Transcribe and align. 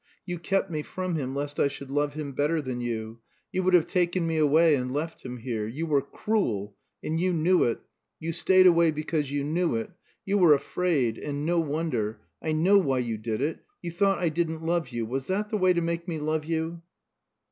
You 0.25 0.39
kept 0.39 0.71
me 0.71 0.81
from 0.81 1.13
him 1.13 1.35
lest 1.35 1.59
I 1.59 1.67
should 1.67 1.91
love 1.91 2.15
him 2.15 2.31
better 2.31 2.59
than 2.59 2.81
you. 2.81 3.19
You 3.51 3.61
would 3.61 3.75
have 3.75 3.85
taken 3.85 4.25
me 4.25 4.37
away 4.37 4.73
and 4.73 4.91
left 4.91 5.23
him 5.23 5.37
here. 5.37 5.67
You 5.67 5.85
were 5.85 6.01
cruel. 6.01 6.75
And 7.03 7.19
you 7.19 7.31
knew 7.31 7.65
it. 7.65 7.81
You 8.19 8.33
stayed 8.33 8.65
away 8.65 8.89
because 8.89 9.29
you 9.29 9.43
knew 9.43 9.75
it. 9.75 9.91
You 10.25 10.39
were 10.39 10.55
afraid, 10.55 11.19
and 11.19 11.45
no 11.45 11.59
wonder. 11.59 12.19
I 12.41 12.51
know 12.51 12.79
why 12.79 12.97
you 12.97 13.19
did 13.19 13.41
it. 13.41 13.59
You 13.83 13.91
thought 13.91 14.17
I 14.17 14.29
didn't 14.29 14.65
love 14.65 14.89
you. 14.89 15.05
Was 15.05 15.27
that 15.27 15.51
the 15.51 15.57
way 15.59 15.71
to 15.71 15.81
make 15.81 16.07
me 16.07 16.17
love 16.17 16.45
you?" 16.45 16.81